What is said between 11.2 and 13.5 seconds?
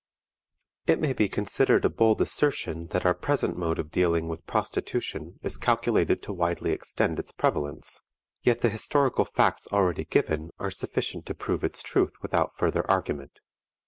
to prove its truth without further argument.